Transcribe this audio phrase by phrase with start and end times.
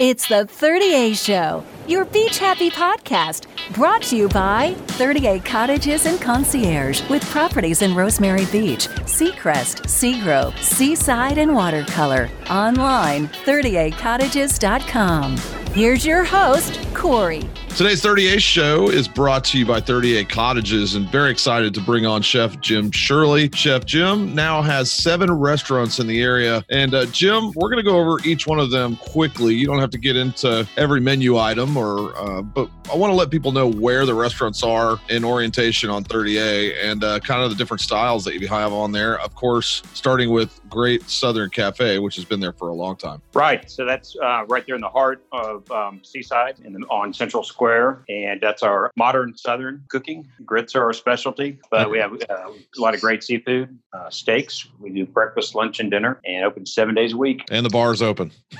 [0.00, 3.44] It's the 30A Show, your beach happy podcast,
[3.74, 10.56] brought to you by 30A Cottages and Concierge with properties in Rosemary Beach, Seacrest, Seagrove,
[10.56, 12.30] Seaside, and Watercolor.
[12.48, 15.36] Online, 30acottages.com.
[15.74, 17.42] Here's your host, Corey.
[17.76, 22.04] Today's 30A show is brought to you by 30A Cottages and very excited to bring
[22.04, 23.48] on Chef Jim Shirley.
[23.54, 26.62] Chef Jim now has seven restaurants in the area.
[26.68, 29.54] And uh, Jim, we're going to go over each one of them quickly.
[29.54, 33.14] You don't have to get into every menu item or, uh, but I want to
[33.14, 37.48] let people know where the restaurants are in orientation on 30A and uh, kind of
[37.48, 39.18] the different styles that you have on there.
[39.20, 43.22] Of course, starting with Great Southern Cafe, which has been there for a long time.
[43.32, 43.70] Right.
[43.70, 47.59] So that's uh, right there in the heart of um, Seaside and on Central Square
[47.60, 50.26] Square, and that's our modern Southern cooking.
[50.46, 54.66] Grits are our specialty, but we have uh, a lot of great seafood, uh, steaks.
[54.78, 57.42] We do breakfast, lunch, and dinner, and open seven days a week.
[57.50, 58.32] And the bar's open.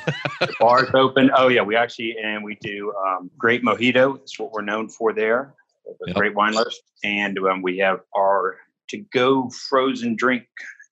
[0.41, 1.31] the bar's open.
[1.35, 4.17] Oh yeah, we actually and we do um, great mojito.
[4.17, 5.55] It's what we're known for there.
[6.07, 6.17] Yep.
[6.17, 8.59] Great wine list, and um, we have our
[8.91, 10.45] to-go frozen drink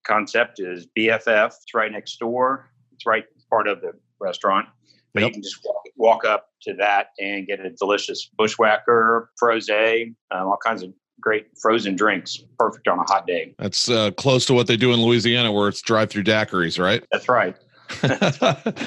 [0.07, 1.49] concept is BFF.
[1.49, 2.71] It's right next door.
[2.95, 4.67] It's right part of the restaurant.
[5.13, 5.29] But yep.
[5.29, 10.07] you can just walk, walk, up to that and get a delicious bushwhacker, froze, um,
[10.33, 12.43] all kinds of great frozen drinks.
[12.59, 13.55] Perfect on a hot day.
[13.59, 17.05] That's uh, close to what they do in Louisiana, where it's drive-through daiquiris, right?
[17.13, 17.57] That's right.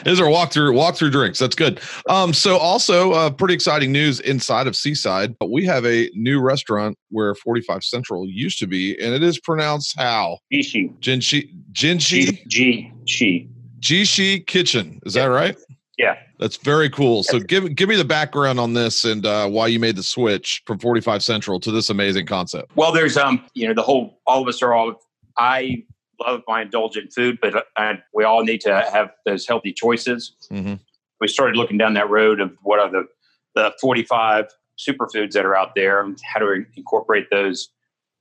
[0.05, 1.39] Is there walk through walk through drinks?
[1.39, 1.79] That's good.
[2.07, 5.35] Um, so also uh, pretty exciting news inside of Seaside.
[5.43, 9.95] We have a new restaurant where 45 Central used to be, and it is pronounced
[9.97, 10.37] how?
[10.53, 10.95] Jishi.
[10.99, 11.49] Jinshi.
[11.71, 12.47] Jinshi.
[12.47, 12.93] G.
[13.05, 13.49] G.
[13.79, 14.99] Jishi Kitchen.
[15.05, 15.23] Is yeah.
[15.23, 15.57] that right?
[16.41, 17.21] That's very cool.
[17.21, 20.63] So give give me the background on this and uh, why you made the switch
[20.65, 22.75] from 45 Central to this amazing concept.
[22.75, 24.95] Well, there's um, you know, the whole all of us are all
[25.37, 25.83] I
[26.19, 30.33] love my indulgent food, but uh, we all need to have those healthy choices.
[30.51, 30.73] Mm-hmm.
[31.19, 33.07] We started looking down that road of what are the
[33.53, 34.45] the 45
[34.79, 37.69] superfoods that are out there and how to incorporate those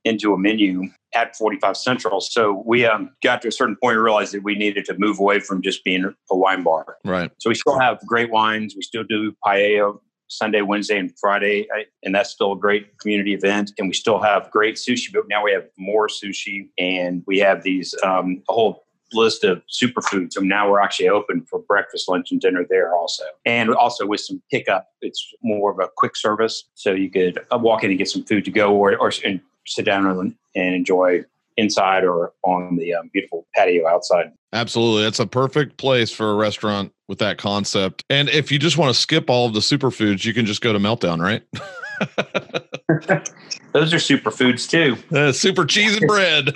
[0.04, 2.20] into a menu at 45 Central.
[2.20, 5.18] So we um, got to a certain point and realized that we needed to move
[5.18, 6.96] away from just being a wine bar.
[7.04, 7.30] Right.
[7.38, 8.74] So we still have great wines.
[8.76, 9.98] We still do paella
[10.30, 11.66] Sunday, Wednesday, and Friday,
[12.04, 13.72] and that's still a great community event.
[13.78, 17.62] And we still have great sushi, but now we have more sushi, and we have
[17.62, 20.34] these um, a whole list of superfoods.
[20.34, 23.24] So now we're actually open for breakfast, lunch, and dinner there also.
[23.44, 26.64] And also with some pickup, it's more of a quick service.
[26.74, 29.40] So you could uh, walk in and get some food to go or, or and
[29.66, 31.24] sit down and, and enjoy
[31.56, 34.32] inside or on the um, beautiful patio outside.
[34.52, 35.02] Absolutely.
[35.02, 38.04] That's a perfect place for a restaurant with that concept.
[38.10, 40.72] And if you just want to skip all of the superfoods, you can just go
[40.72, 41.42] to Meltdown, right?
[43.72, 44.96] Those are superfoods too.
[45.16, 46.52] Uh, super cheese and bread.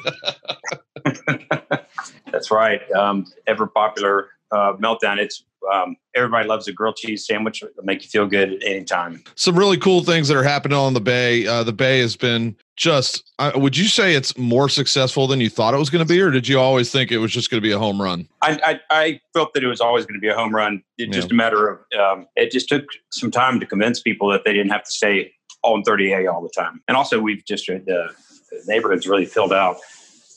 [2.32, 2.80] That's right.
[2.92, 5.18] Um, ever popular uh, meltdown.
[5.18, 7.62] It's um, everybody loves a grilled cheese sandwich.
[7.62, 9.22] It'll make you feel good at any time.
[9.34, 11.46] Some really cool things that are happening on the Bay.
[11.46, 13.32] Uh, the Bay has been just.
[13.38, 16.20] Uh, would you say it's more successful than you thought it was going to be,
[16.20, 18.28] or did you always think it was just going to be a home run?
[18.42, 20.82] I, I, I felt that it was always going to be a home run.
[20.98, 21.20] It's yeah.
[21.20, 21.78] just a matter of.
[21.98, 25.32] Um, it just took some time to convince people that they didn't have to stay
[25.62, 28.10] on 30A all the time, and also we've just uh, the,
[28.50, 29.76] the neighborhood's really filled out.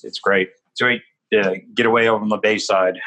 [0.04, 0.50] It's great.
[0.72, 1.02] It's great
[1.34, 3.00] to get away over on the Bay side.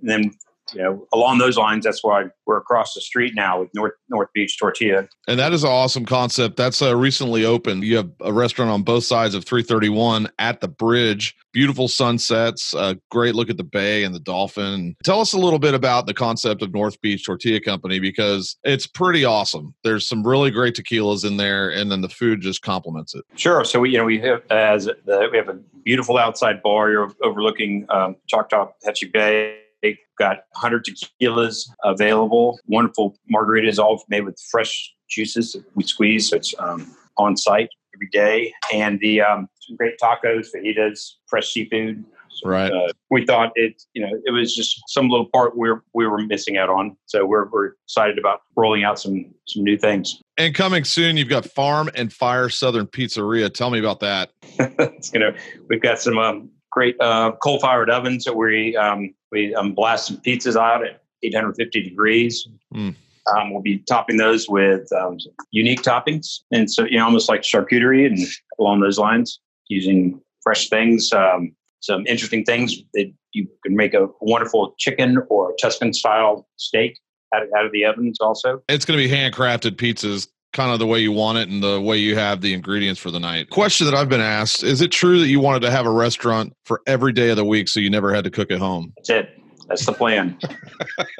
[0.00, 0.32] And then
[0.74, 4.28] you know, along those lines, that's why we're across the street now with North North
[4.34, 5.08] Beach Tortilla.
[5.28, 6.56] And that is an awesome concept.
[6.56, 7.84] That's uh, recently opened.
[7.84, 11.36] You have a restaurant on both sides of 331 at the bridge.
[11.52, 14.94] Beautiful sunsets, uh, great look at the bay and the dolphin.
[15.04, 18.86] Tell us a little bit about the concept of North Beach Tortilla Company because it's
[18.86, 19.74] pretty awesome.
[19.82, 23.24] There's some really great tequilas in there, and then the food just complements it.
[23.36, 23.64] Sure.
[23.64, 26.90] So we, you know, we have as the, we have a beautiful outside bar.
[26.90, 32.58] You're overlooking um, Choctaw Hetchy Bay They've got 100 tequilas available.
[32.66, 36.30] Wonderful margaritas, all made with fresh juices we squeeze.
[36.30, 38.52] So it's um, on site every day.
[38.72, 42.04] And the um, some great tacos, fajitas, fresh seafood.
[42.30, 42.70] So, right.
[42.70, 46.18] Uh, we thought it, you know, it was just some little part we we were
[46.18, 46.96] missing out on.
[47.06, 50.20] So we're, we're excited about rolling out some some new things.
[50.36, 53.52] And coming soon, you've got Farm and Fire Southern Pizzeria.
[53.52, 54.32] Tell me about that.
[54.42, 55.34] it's gonna.
[55.68, 60.06] We've got some um, great uh, coal fired ovens that we um, we um, blast
[60.06, 62.48] some pizzas out at 850 degrees.
[62.74, 62.94] Mm.
[63.36, 65.18] Um, we'll be topping those with um,
[65.50, 68.18] unique toppings, and so you know, almost like charcuterie and
[68.58, 74.06] along those lines, using fresh things, um, some interesting things that you can make a
[74.20, 77.00] wonderful chicken or Tuscan style steak
[77.34, 78.20] out of, out of the ovens.
[78.20, 81.62] Also, it's going to be handcrafted pizzas kind of the way you want it and
[81.62, 83.50] the way you have the ingredients for the night.
[83.50, 86.56] Question that I've been asked Is it true that you wanted to have a restaurant
[86.64, 88.94] for every day of the week so you never had to cook at home?
[88.96, 89.42] That's it.
[89.68, 90.38] That's the plan.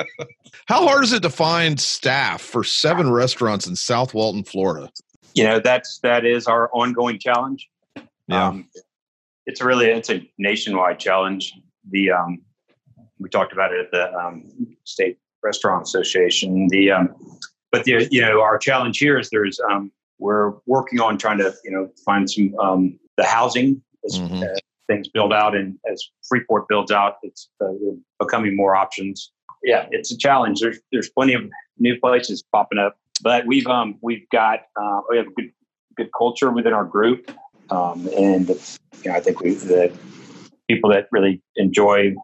[0.67, 4.91] How hard is it to find staff for seven restaurants in South Walton, Florida?
[5.35, 7.69] You know, that's that is our ongoing challenge.
[8.29, 8.49] Yeah.
[8.49, 8.71] Um,
[9.44, 11.53] it's really it's a nationwide challenge.
[11.91, 12.41] The um,
[13.19, 14.50] we talked about it at the um,
[14.85, 16.69] state restaurant association.
[16.69, 17.15] The um,
[17.76, 21.55] but the you know our challenge here is there's um, we're working on trying to
[21.64, 24.43] you know find some um, the housing as Mhm.
[24.43, 24.58] uh,
[24.88, 27.73] things build out and as Freeport builds out, it's uh,
[28.20, 29.32] becoming more options.
[29.64, 30.61] Yeah, it's a challenge.
[30.61, 31.43] There's there's plenty of
[31.78, 35.50] new places popping up, but we've um we've got uh, we have a good
[35.96, 37.31] good culture within our group,
[37.70, 39.93] um, and you know, I think we the
[40.69, 42.14] people that really enjoy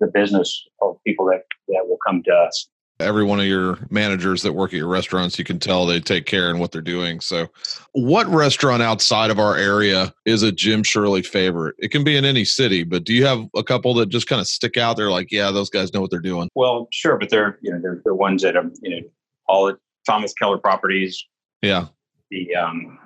[0.00, 0.48] the business
[0.80, 2.68] are people that that will come to us.
[3.02, 6.26] Every one of your managers that work at your restaurants, you can tell they take
[6.26, 7.20] care in what they're doing.
[7.20, 7.48] So,
[7.92, 11.74] what restaurant outside of our area is a Jim Shirley favorite?
[11.78, 14.40] It can be in any city, but do you have a couple that just kind
[14.40, 16.48] of stick out there like, yeah, those guys know what they're doing?
[16.54, 19.08] Well, sure, but they're you know they're, they're ones that are you know
[19.48, 21.24] all the Thomas Keller properties,
[21.60, 21.86] Yeah.
[22.30, 22.98] the um,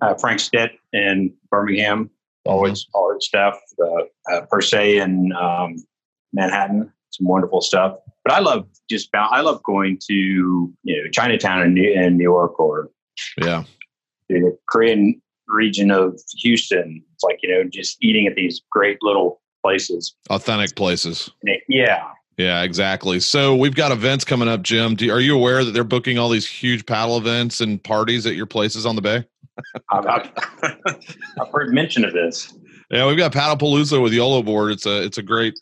[0.00, 2.10] uh, Frank Stitt in Birmingham,
[2.46, 5.76] always all its stuff, the uh, per se in um,
[6.32, 7.96] Manhattan, some wonderful stuff.
[8.24, 10.72] But I love just I love going to you
[11.02, 12.90] know Chinatown in New, in New York or
[13.40, 13.64] Yeah.
[14.28, 17.02] the Korean region of Houston.
[17.14, 20.14] It's like you know just eating at these great little places.
[20.30, 21.30] Authentic places.
[21.68, 22.02] Yeah,
[22.36, 23.20] Yeah, exactly.
[23.20, 24.94] So we've got events coming up, Jim.
[24.94, 28.34] Do, are you aware that they're booking all these huge paddle events and parties at
[28.36, 29.24] your places on the bay?
[29.90, 30.30] I've, I've,
[31.40, 32.52] I've heard mention of this.
[32.90, 34.72] Yeah, we've got Paddlepalooza with YOLO board.
[34.72, 35.54] It's a it's a great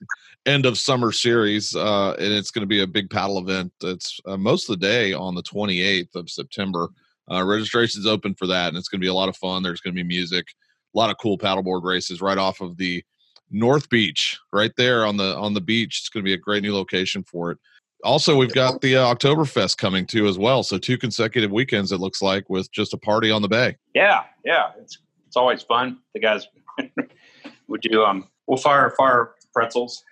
[0.46, 3.72] end of summer series, uh, and it's going to be a big paddle event.
[3.82, 6.88] It's uh, most of the day on the 28th of September.
[7.30, 9.62] Uh, registration's open for that, and it's going to be a lot of fun.
[9.62, 10.46] There's going to be music,
[10.94, 13.02] a lot of cool paddleboard races right off of the
[13.50, 16.00] North Beach, right there on the on the beach.
[16.00, 17.58] It's going to be a great new location for it.
[18.02, 20.64] Also, we've got the uh, Oktoberfest coming too as well.
[20.64, 21.92] So two consecutive weekends.
[21.92, 23.76] It looks like with just a party on the bay.
[23.94, 25.98] Yeah, yeah, it's it's always fun.
[26.14, 26.48] The guys
[27.68, 30.04] would do um we'll fire fire pretzels.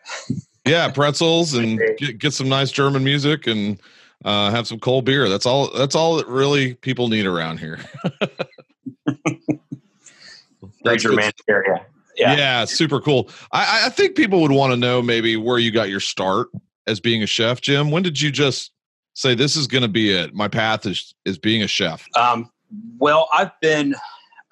[0.66, 3.80] Yeah, pretzels and get, get some nice German music and
[4.24, 5.28] uh, have some cold beer.
[5.28, 5.70] That's all.
[5.76, 7.78] That's all that really people need around here.
[10.82, 11.86] That's Major good man area.
[12.16, 12.36] Yeah.
[12.36, 12.64] Yeah.
[12.64, 13.30] super cool.
[13.52, 16.48] I, I think people would want to know maybe where you got your start
[16.86, 17.90] as being a chef, Jim.
[17.90, 18.72] When did you just
[19.14, 20.34] say this is going to be it?
[20.34, 22.06] My path is is being a chef.
[22.16, 22.50] Um,
[22.98, 23.94] well, I've been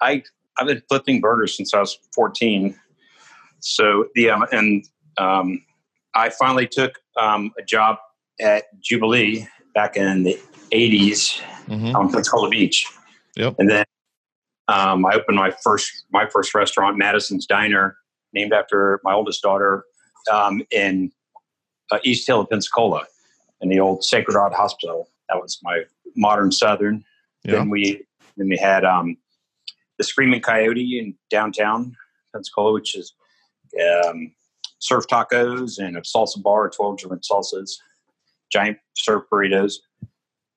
[0.01, 0.23] I
[0.57, 2.75] I've been flipping burgers since I was 14.
[3.59, 4.85] So the um, and
[5.17, 5.63] um,
[6.15, 7.97] I finally took um, a job
[8.39, 10.39] at Jubilee back in the
[10.71, 11.93] 80s Mhm.
[11.93, 12.85] on Pensacola Beach.
[13.35, 13.55] Yep.
[13.59, 13.85] And then
[14.67, 17.97] um, I opened my first my first restaurant, Madison's Diner,
[18.33, 19.85] named after my oldest daughter,
[20.31, 21.11] um, in
[21.91, 23.05] uh, East Hill of Pensacola,
[23.61, 25.09] in the old Sacred Heart Hospital.
[25.29, 25.83] That was my
[26.15, 27.03] modern Southern.
[27.43, 27.53] Yeah.
[27.53, 28.05] Then we
[28.37, 29.17] then we had um,
[29.97, 31.95] the Screaming Coyote in downtown
[32.33, 33.13] Pensacola, which is
[34.07, 34.31] um,
[34.79, 37.71] surf tacos and a salsa bar, twelve different salsas,
[38.51, 39.75] giant surf burritos,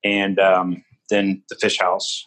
[0.04, 2.24] and um, then the Fish House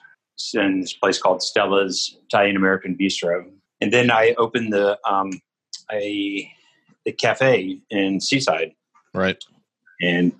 [0.54, 3.46] in this place called Stella's Italian American Bistro,
[3.82, 5.32] and then I opened the um,
[5.92, 6.52] a
[7.06, 8.74] the cafe in Seaside
[9.14, 9.42] Right,
[10.02, 10.34] in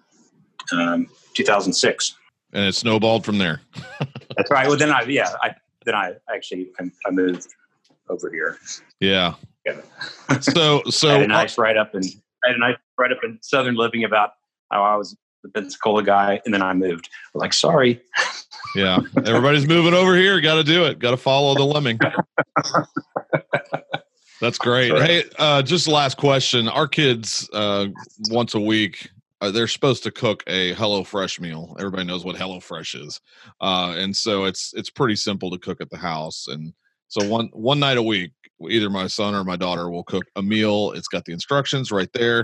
[0.74, 2.16] um, 2006.
[2.54, 3.62] and it snowballed from there.
[4.36, 4.68] That's right.
[4.68, 7.48] Well, then I yeah I then I actually I, I moved
[8.10, 8.58] over here.
[9.00, 9.36] Yeah.
[9.66, 9.82] Yeah.
[10.42, 12.04] So I so had a nice write up and
[12.44, 14.32] I had a nice write up in Southern Living about
[14.72, 17.10] how I was the Pensacola guy, and then I moved.
[17.34, 18.02] I'm like, sorry.
[18.76, 20.42] yeah, everybody's moving over here.
[20.42, 21.00] Got to do it.
[21.00, 22.00] Got to follow the lemming.
[24.42, 24.92] That's great.
[24.92, 25.10] Right.
[25.10, 26.68] Hey, uh, just last question.
[26.68, 27.88] Our kids, uh,
[28.30, 31.76] once a week, uh, they're supposed to cook a Hello Fresh meal.
[31.80, 33.22] Everybody knows what Hello Fresh is,
[33.62, 36.48] uh, and so it's it's pretty simple to cook at the house.
[36.48, 36.74] And
[37.08, 38.32] so one one night a week,
[38.70, 40.92] either my son or my daughter will cook a meal.
[40.92, 42.44] It's got the instructions right there.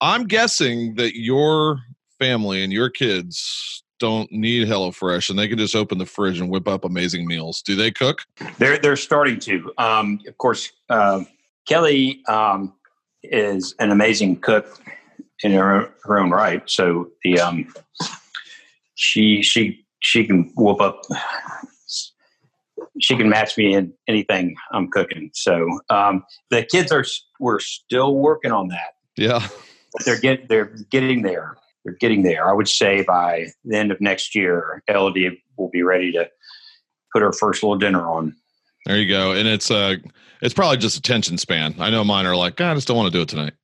[0.00, 1.80] I'm guessing that your
[2.18, 6.48] family and your kids don't need HelloFresh and they can just open the fridge and
[6.50, 7.62] whip up amazing meals.
[7.62, 8.22] Do they cook?
[8.58, 9.72] They're they're starting to.
[9.78, 11.24] Um, of course, uh,
[11.66, 12.74] Kelly um,
[13.22, 14.80] is an amazing cook
[15.42, 16.62] in her, her own right.
[16.68, 17.72] So the um,
[18.94, 21.02] she she she can whoop up.
[23.00, 25.30] She can match me in anything I'm cooking.
[25.34, 27.04] So um, the kids are
[27.40, 28.94] we're still working on that.
[29.16, 29.46] Yeah.
[29.92, 31.56] But they're get they're getting there.
[31.84, 32.48] They're getting there.
[32.48, 35.16] I would say by the end of next year, LD
[35.56, 36.28] will be ready to
[37.12, 38.34] put her first little dinner on.
[38.86, 39.32] There you go.
[39.32, 39.96] And it's uh
[40.42, 41.74] it's probably just attention span.
[41.78, 43.54] I know mine are like, I just don't want to do it tonight.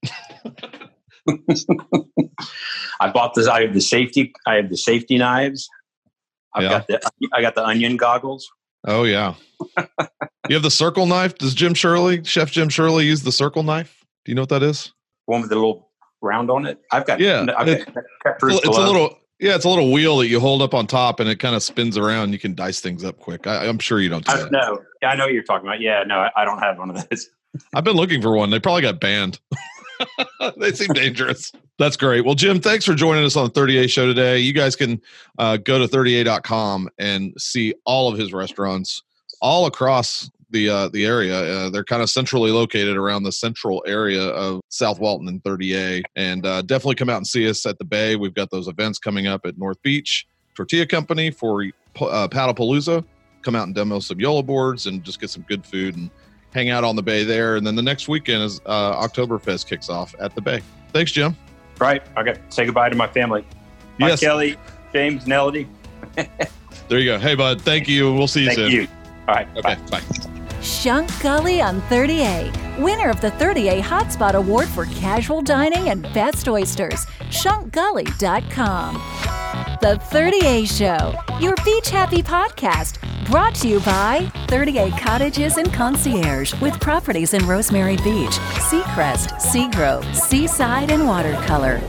[3.00, 3.46] I bought this.
[3.46, 4.32] I have the safety.
[4.46, 5.68] I have the safety knives.
[6.54, 6.68] I've Yeah.
[6.70, 7.10] got the.
[7.32, 8.46] I got the onion goggles.
[8.86, 9.34] Oh yeah.
[10.48, 11.36] you have the circle knife.
[11.38, 14.04] Does Jim Shirley, Chef Jim Shirley, use the circle knife?
[14.24, 14.92] Do you know what that is?
[15.26, 16.78] One with the little round on it.
[16.92, 17.20] I've got.
[17.20, 18.04] Yeah, I've it- got
[18.42, 19.18] It's a little.
[19.40, 21.62] Yeah, it's a little wheel that you hold up on top, and it kind of
[21.62, 22.32] spins around.
[22.32, 23.46] You can dice things up quick.
[23.48, 24.52] I, I'm sure you don't do I, that.
[24.52, 25.80] no, Yeah, I know what you're talking about.
[25.80, 27.28] Yeah, no, I, I don't have one of those.
[27.74, 28.50] I've been looking for one.
[28.50, 29.40] They probably got banned.
[30.56, 31.50] they seem dangerous.
[31.78, 32.24] That's great.
[32.24, 34.38] Well, Jim, thanks for joining us on the 30A show today.
[34.38, 35.00] You guys can
[35.38, 39.02] uh, go to 30A.com and see all of his restaurants
[39.40, 41.36] all across the uh, the area.
[41.36, 46.02] Uh, they're kind of centrally located around the central area of South Walton and 30A.
[46.14, 48.14] And uh, definitely come out and see us at the Bay.
[48.14, 51.64] We've got those events coming up at North Beach Tortilla Company for
[52.00, 53.04] uh, Paddlepalooza.
[53.42, 56.08] Come out and demo some YOLO boards and just get some good food and
[56.54, 57.56] hang out on the bay there.
[57.56, 60.62] And then the next weekend is uh, Oktoberfest kicks off at the bay.
[60.92, 61.36] Thanks, Jim.
[61.78, 62.02] Right.
[62.16, 62.36] Okay.
[62.48, 63.42] Say goodbye to my family.
[63.98, 64.20] Bye, Yes.
[64.20, 64.56] Kelly,
[64.92, 65.68] James, Melody.
[66.86, 67.18] There you go.
[67.18, 67.62] Hey, bud.
[67.62, 68.12] Thank you.
[68.12, 68.70] We'll see you Thank soon.
[68.70, 68.88] you.
[69.26, 69.48] All right.
[69.56, 69.74] Okay.
[69.90, 70.00] Bye.
[70.00, 70.60] Bye.
[70.60, 76.46] Shunk Gulley on 30A, winner of the 30A Hotspot Award for casual dining and best
[76.46, 77.06] oysters.
[77.30, 78.94] ShunkGulley.com.
[79.80, 86.54] The 30A Show, your beach happy podcast, brought to you by 30A Cottages and Concierge
[86.60, 88.38] with properties in Rosemary Beach,
[88.68, 91.80] Seacrest, Seagrove, Seaside, and Watercolor.